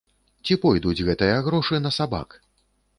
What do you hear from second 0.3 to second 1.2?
Ці пойдуць